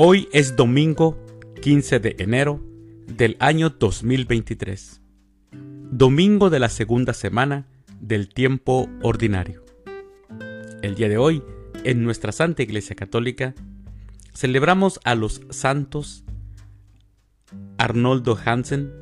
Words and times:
Hoy 0.00 0.28
es 0.30 0.54
domingo 0.54 1.18
15 1.60 1.98
de 1.98 2.14
enero 2.20 2.64
del 3.08 3.36
año 3.40 3.70
2023, 3.70 5.00
domingo 5.90 6.50
de 6.50 6.60
la 6.60 6.68
segunda 6.68 7.12
semana 7.12 7.66
del 7.98 8.28
tiempo 8.28 8.88
ordinario. 9.02 9.64
El 10.82 10.94
día 10.94 11.08
de 11.08 11.18
hoy, 11.18 11.42
en 11.82 12.04
nuestra 12.04 12.30
Santa 12.30 12.62
Iglesia 12.62 12.94
Católica, 12.94 13.56
celebramos 14.32 15.00
a 15.02 15.16
los 15.16 15.40
santos 15.50 16.22
Arnoldo 17.76 18.38
Hansen, 18.44 18.92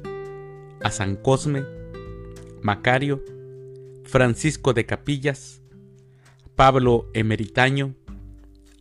a 0.83 0.91
San 0.91 1.17
Cosme, 1.17 1.63
Macario, 2.63 3.23
Francisco 4.05 4.73
de 4.73 4.87
Capillas, 4.87 5.61
Pablo 6.55 7.11
Emeritaño, 7.13 7.95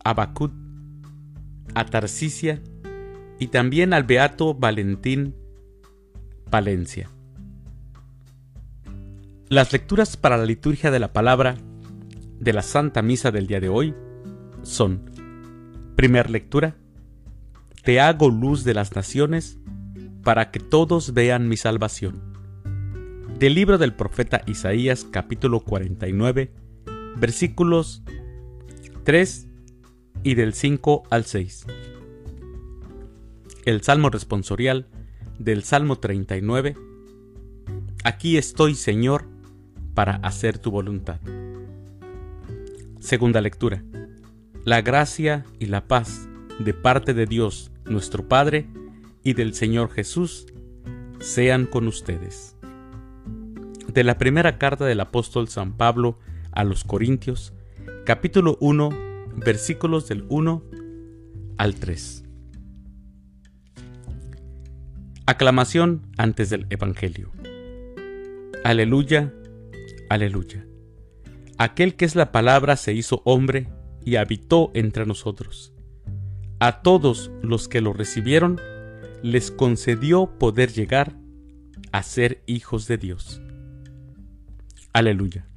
Abacut, 0.02 0.54
a 1.76 1.86
Tarsicia 1.86 2.62
y 3.40 3.48
también 3.48 3.94
al 3.94 4.04
beato 4.04 4.56
Valentín 4.56 5.36
Palencia. 6.50 7.10
Las 9.50 9.72
lecturas 9.74 10.18
para 10.18 10.38
la 10.38 10.46
liturgia 10.46 10.90
de 10.90 11.00
la 11.00 11.14
palabra 11.14 11.56
de 12.40 12.54
la 12.54 12.64
Santa 12.64 13.02
Misa 13.02 13.32
del 13.32 13.46
día 13.46 13.60
de 13.60 13.70
hoy 13.70 13.94
son, 14.64 15.12
primer 15.96 16.30
lectura, 16.30 16.76
Te 17.84 18.00
hago 18.00 18.32
luz 18.32 18.64
de 18.64 18.74
las 18.74 18.96
naciones 18.96 19.60
para 20.24 20.50
que 20.50 20.60
todos 20.60 21.14
vean 21.14 21.48
mi 21.48 21.58
salvación. 21.58 22.34
Del 23.38 23.54
libro 23.54 23.78
del 23.78 23.94
profeta 23.94 24.42
Isaías 24.48 25.06
capítulo 25.12 25.60
49, 25.60 26.52
versículos 27.18 28.02
3 29.04 29.48
y 30.24 30.36
del 30.36 30.54
5 30.54 31.04
al 31.10 31.26
6. 31.26 31.66
El 33.66 33.82
Salmo 33.82 34.10
responsorial 34.10 34.88
del 35.40 35.64
Salmo 35.64 35.98
39. 35.98 36.76
Aquí 38.04 38.38
estoy, 38.38 38.76
Señor, 38.76 39.26
para 39.94 40.16
hacer 40.18 40.60
tu 40.60 40.72
voluntad. 40.72 41.20
Segunda 43.00 43.42
lectura. 43.42 43.84
La 44.64 44.82
gracia 44.82 45.46
y 45.60 45.66
la 45.66 45.88
paz 45.88 46.28
de 46.60 46.74
parte 46.74 47.14
de 47.14 47.26
Dios, 47.26 47.72
nuestro 47.86 48.28
Padre, 48.28 48.68
y 49.24 49.34
del 49.34 49.54
Señor 49.54 49.92
Jesús, 49.92 50.48
sean 51.20 51.66
con 51.66 51.88
ustedes. 51.88 52.56
De 53.92 54.04
la 54.04 54.18
primera 54.18 54.58
carta 54.58 54.86
del 54.86 55.00
apóstol 55.00 55.48
San 55.48 55.74
Pablo 55.74 56.20
a 56.52 56.64
los 56.64 56.84
Corintios, 56.84 57.54
capítulo 58.06 58.58
1, 58.60 58.90
versículos 59.36 60.08
del 60.08 60.26
1 60.30 60.64
al 61.58 61.76
3. 61.76 62.24
Aclamación 65.26 66.08
antes 66.18 66.50
del 66.50 66.68
Evangelio. 66.70 67.32
Aleluya, 68.64 69.34
aleluya. 70.10 70.66
Aquel 71.58 71.96
que 71.96 72.06
es 72.06 72.16
la 72.16 72.32
palabra 72.32 72.76
se 72.76 72.94
hizo 72.94 73.22
hombre 73.26 73.70
y 74.04 74.18
habitó 74.18 74.72
entre 74.74 75.06
nosotros. 75.06 75.74
A 76.60 76.82
todos 76.82 77.32
los 77.42 77.68
que 77.68 77.82
lo 77.82 77.94
recibieron, 77.94 78.60
les 79.24 79.52
concedió 79.52 80.38
poder 80.38 80.72
llegar 80.72 81.16
a 81.92 82.04
ser 82.04 82.44
hijos 82.46 82.88
de 82.88 82.98
Dios. 82.98 83.42
Aleluya. 84.94 85.48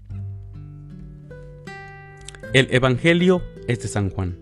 El 2.54 2.68
Evangelio 2.70 3.42
es 3.68 3.80
de 3.82 3.88
San 3.88 4.10
Juan. 4.10 4.38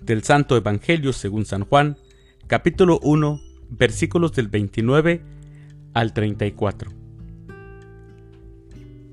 Del 0.00 0.22
Santo 0.22 0.56
Evangelio 0.56 1.12
según 1.12 1.44
San 1.44 1.64
Juan, 1.64 1.98
capítulo 2.46 3.00
1, 3.02 3.40
versículos 3.68 4.32
del 4.32 4.48
29 4.48 5.20
al 5.92 6.14
34. 6.14 6.90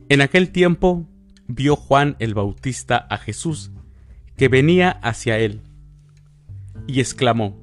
En 0.10 0.22
aquel 0.22 0.52
tiempo 0.52 1.06
vio 1.48 1.76
Juan 1.76 2.16
el 2.20 2.36
Bautista 2.36 2.98
a 2.98 3.18
Jesús, 3.18 3.72
que 4.38 4.48
venía 4.48 4.92
hacia 4.92 5.40
él, 5.40 5.62
y 6.86 7.00
exclamó, 7.00 7.60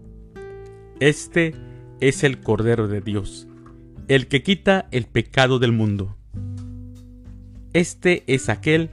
Este 0.99 1.55
es 2.01 2.25
el 2.25 2.41
Cordero 2.41 2.89
de 2.89 3.01
Dios, 3.01 3.47
el 4.09 4.27
que 4.27 4.43
quita 4.43 4.89
el 4.91 5.07
pecado 5.07 5.61
del 5.61 5.71
mundo. 5.71 6.17
Este 7.73 8.25
es 8.27 8.49
aquel 8.49 8.91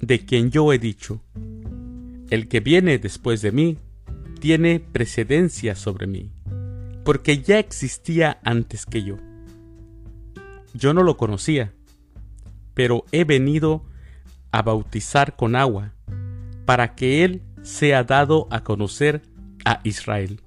de 0.00 0.24
quien 0.24 0.50
yo 0.50 0.72
he 0.72 0.78
dicho, 0.78 1.22
el 2.30 2.48
que 2.48 2.60
viene 2.60 2.98
después 2.98 3.42
de 3.42 3.52
mí 3.52 3.78
tiene 4.40 4.80
precedencia 4.80 5.74
sobre 5.74 6.06
mí, 6.06 6.30
porque 7.04 7.42
ya 7.42 7.58
existía 7.58 8.38
antes 8.44 8.86
que 8.86 9.02
yo. 9.02 9.16
Yo 10.74 10.92
no 10.92 11.02
lo 11.02 11.16
conocía, 11.16 11.72
pero 12.74 13.04
he 13.12 13.24
venido 13.24 13.84
a 14.52 14.62
bautizar 14.62 15.36
con 15.36 15.56
agua, 15.56 15.92
para 16.64 16.94
que 16.94 17.24
Él 17.24 17.42
sea 17.62 18.04
dado 18.04 18.48
a 18.50 18.62
conocer 18.62 19.22
a 19.64 19.80
Israel. 19.84 20.40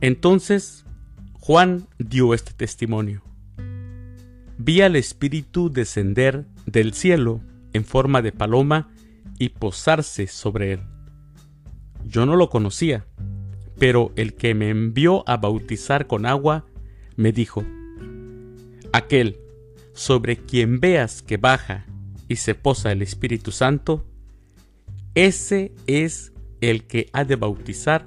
Entonces 0.00 0.84
Juan 1.34 1.86
dio 1.98 2.34
este 2.34 2.52
testimonio. 2.52 3.22
Vi 4.58 4.80
al 4.80 4.96
Espíritu 4.96 5.70
descender 5.70 6.46
del 6.66 6.92
cielo 6.92 7.40
en 7.72 7.84
forma 7.84 8.22
de 8.22 8.32
paloma 8.32 8.88
y 9.38 9.50
posarse 9.50 10.26
sobre 10.26 10.72
él. 10.72 10.80
Yo 12.04 12.26
no 12.26 12.36
lo 12.36 12.48
conocía, 12.50 13.06
pero 13.78 14.12
el 14.16 14.34
que 14.34 14.54
me 14.54 14.70
envió 14.70 15.28
a 15.28 15.36
bautizar 15.36 16.06
con 16.06 16.26
agua 16.26 16.66
me 17.16 17.32
dijo, 17.32 17.64
aquel 18.92 19.38
sobre 19.92 20.36
quien 20.36 20.80
veas 20.80 21.22
que 21.22 21.36
baja 21.36 21.86
y 22.28 22.36
se 22.36 22.54
posa 22.54 22.92
el 22.92 23.02
Espíritu 23.02 23.50
Santo, 23.50 24.04
ese 25.14 25.72
es 25.86 26.32
el 26.60 26.84
que 26.86 27.08
ha 27.12 27.24
de 27.24 27.36
bautizar 27.36 28.06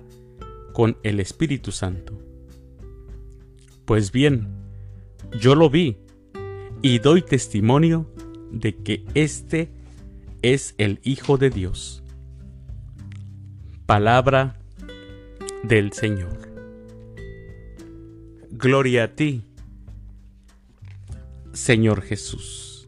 con 0.73 0.97
el 1.03 1.19
Espíritu 1.19 1.71
Santo. 1.71 2.19
Pues 3.85 4.11
bien, 4.11 4.47
yo 5.39 5.55
lo 5.55 5.69
vi 5.69 5.97
y 6.81 6.99
doy 6.99 7.21
testimonio 7.21 8.11
de 8.51 8.75
que 8.75 9.03
éste 9.13 9.71
es 10.41 10.75
el 10.77 10.99
Hijo 11.03 11.37
de 11.37 11.49
Dios. 11.49 12.03
Palabra 13.85 14.59
del 15.63 15.91
Señor. 15.93 16.37
Gloria 18.51 19.05
a 19.05 19.15
ti, 19.15 19.43
Señor 21.53 22.01
Jesús. 22.01 22.87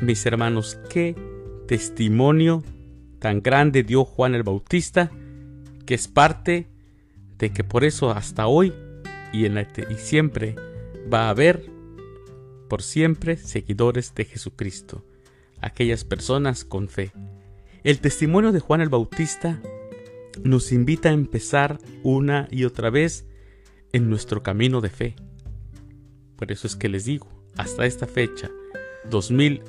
Mis 0.00 0.26
hermanos, 0.26 0.78
qué 0.90 1.14
testimonio 1.66 2.62
tan 3.18 3.42
grande 3.42 3.82
dio 3.82 4.04
Juan 4.04 4.34
el 4.34 4.42
Bautista, 4.42 5.10
que 5.86 5.94
es 5.94 6.08
parte 6.08 6.68
de 7.38 7.50
que 7.50 7.64
por 7.64 7.84
eso 7.84 8.10
hasta 8.10 8.46
hoy 8.46 8.72
y, 9.32 9.46
en 9.46 9.58
y 9.58 9.94
siempre 9.94 10.54
va 11.12 11.26
a 11.26 11.30
haber 11.30 11.75
por 12.68 12.82
siempre 12.82 13.36
seguidores 13.36 14.14
de 14.14 14.24
Jesucristo, 14.24 15.04
aquellas 15.60 16.04
personas 16.04 16.64
con 16.64 16.88
fe. 16.88 17.12
El 17.84 18.00
testimonio 18.00 18.52
de 18.52 18.60
Juan 18.60 18.80
el 18.80 18.88
Bautista 18.88 19.60
nos 20.42 20.72
invita 20.72 21.08
a 21.08 21.12
empezar 21.12 21.78
una 22.02 22.48
y 22.50 22.64
otra 22.64 22.90
vez 22.90 23.26
en 23.92 24.10
nuestro 24.10 24.42
camino 24.42 24.80
de 24.80 24.90
fe. 24.90 25.16
Por 26.36 26.52
eso 26.52 26.66
es 26.66 26.76
que 26.76 26.88
les 26.88 27.04
digo, 27.04 27.28
hasta 27.56 27.86
esta 27.86 28.06
fecha, 28.06 28.50
dos 29.08 29.30
mil 29.30 29.62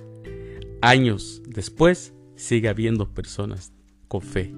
años 0.82 1.42
después, 1.48 2.14
sigue 2.36 2.70
habiendo 2.70 3.14
personas 3.14 3.72
con 4.08 4.22
fe. 4.22 4.54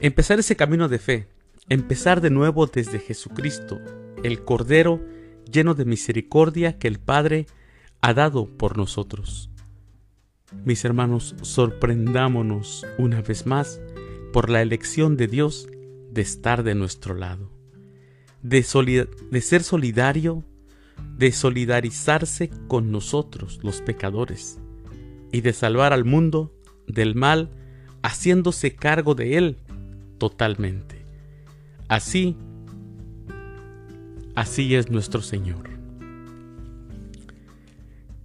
Empezar 0.00 0.38
ese 0.38 0.56
camino 0.56 0.88
de 0.88 0.98
fe, 0.98 1.28
empezar 1.68 2.20
de 2.20 2.30
nuevo 2.30 2.66
desde 2.66 2.98
Jesucristo, 2.98 3.80
el 4.22 4.44
Cordero 4.44 5.00
lleno 5.50 5.74
de 5.74 5.84
misericordia 5.84 6.78
que 6.78 6.88
el 6.88 6.98
Padre 6.98 7.46
ha 8.00 8.14
dado 8.14 8.46
por 8.46 8.76
nosotros. 8.76 9.50
Mis 10.64 10.84
hermanos, 10.84 11.34
sorprendámonos 11.42 12.86
una 12.96 13.20
vez 13.20 13.46
más 13.46 13.80
por 14.32 14.50
la 14.50 14.62
elección 14.62 15.16
de 15.16 15.26
Dios 15.26 15.68
de 16.10 16.22
estar 16.22 16.62
de 16.62 16.74
nuestro 16.74 17.14
lado, 17.14 17.50
de, 18.42 18.62
ser 18.62 19.62
solidario, 19.62 20.44
de 21.16 21.32
solidarizarse 21.32 22.50
con 22.66 22.90
nosotros, 22.90 23.60
los 23.62 23.82
pecadores, 23.82 24.58
y 25.32 25.42
de 25.42 25.52
salvar 25.52 25.92
al 25.92 26.04
mundo 26.04 26.54
del 26.86 27.14
mal 27.14 27.50
haciéndose 28.02 28.74
cargo 28.74 29.14
de 29.14 29.36
él 29.36 29.58
totalmente. 30.18 31.04
Así 31.88 32.36
Así 34.38 34.76
es 34.76 34.88
nuestro 34.88 35.20
Señor. 35.20 35.68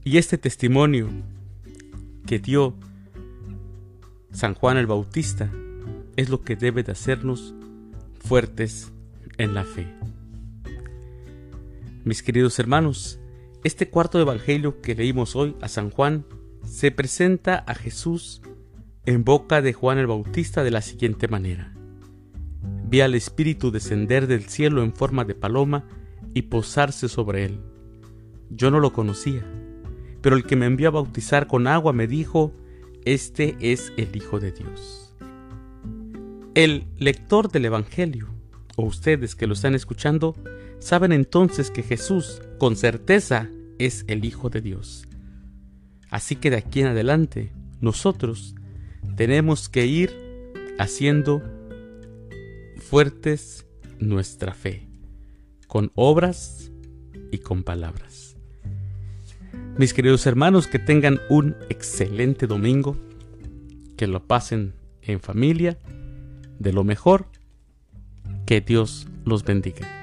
Y 0.03 0.19
este 0.19 0.37
testimonio 0.37 1.09
que 2.27 2.37
dio 2.37 2.75
San 4.31 4.53
Juan 4.53 4.77
el 4.77 4.85
Bautista 4.85 5.51
es 6.15 6.29
lo 6.29 6.43
que 6.43 6.55
debe 6.55 6.83
de 6.83 6.91
hacernos 6.91 7.55
fuertes 8.19 8.91
en 9.39 9.55
la 9.55 9.63
fe. 9.63 9.87
Mis 12.03 12.21
queridos 12.21 12.59
hermanos, 12.59 13.19
este 13.63 13.89
cuarto 13.89 14.21
evangelio 14.21 14.81
que 14.81 14.93
leímos 14.93 15.35
hoy 15.35 15.55
a 15.61 15.67
San 15.67 15.89
Juan 15.89 16.27
se 16.63 16.91
presenta 16.91 17.63
a 17.65 17.73
Jesús 17.73 18.43
en 19.07 19.23
boca 19.23 19.63
de 19.63 19.73
Juan 19.73 19.97
el 19.97 20.05
Bautista 20.05 20.63
de 20.63 20.69
la 20.69 20.83
siguiente 20.83 21.27
manera. 21.27 21.73
Vi 22.85 23.01
al 23.01 23.15
Espíritu 23.15 23.71
descender 23.71 24.27
del 24.27 24.47
cielo 24.47 24.83
en 24.83 24.93
forma 24.93 25.25
de 25.25 25.33
paloma 25.33 25.85
y 26.33 26.43
posarse 26.43 27.09
sobre 27.09 27.45
él. 27.45 27.59
Yo 28.49 28.71
no 28.71 28.79
lo 28.79 28.93
conocía, 28.93 29.43
pero 30.21 30.35
el 30.35 30.43
que 30.45 30.55
me 30.55 30.65
envió 30.65 30.89
a 30.89 30.91
bautizar 30.91 31.47
con 31.47 31.67
agua 31.67 31.93
me 31.93 32.07
dijo, 32.07 32.53
Este 33.05 33.55
es 33.59 33.93
el 33.97 34.15
Hijo 34.15 34.39
de 34.39 34.51
Dios. 34.51 35.15
El 36.55 36.85
lector 36.97 37.51
del 37.51 37.65
Evangelio, 37.65 38.29
o 38.75 38.85
ustedes 38.85 39.35
que 39.35 39.47
lo 39.47 39.53
están 39.53 39.75
escuchando, 39.75 40.35
saben 40.79 41.11
entonces 41.11 41.71
que 41.71 41.83
Jesús, 41.83 42.41
con 42.59 42.75
certeza, 42.75 43.49
es 43.79 44.05
el 44.07 44.23
Hijo 44.25 44.49
de 44.49 44.61
Dios. 44.61 45.07
Así 46.09 46.35
que 46.35 46.49
de 46.49 46.57
aquí 46.57 46.81
en 46.81 46.87
adelante, 46.87 47.51
nosotros 47.81 48.55
tenemos 49.15 49.67
que 49.67 49.87
ir 49.87 50.13
haciendo 50.77 51.41
fuertes 52.77 53.65
nuestra 53.99 54.53
fe, 54.53 54.87
con 55.73 55.91
obras 55.95 56.71
y 57.31 57.39
con 57.39 57.63
palabras. 57.63 58.37
Mis 59.75 59.95
queridos 59.95 60.27
hermanos, 60.27 60.67
que 60.67 60.77
tengan 60.77 61.19
un 61.29 61.55
excelente 61.67 62.45
domingo, 62.45 62.95
que 63.97 64.05
lo 64.05 64.23
pasen 64.27 64.75
en 65.01 65.19
familia, 65.19 65.79
de 66.59 66.73
lo 66.73 66.83
mejor, 66.83 67.25
que 68.45 68.61
Dios 68.61 69.07
los 69.25 69.43
bendiga. 69.45 70.02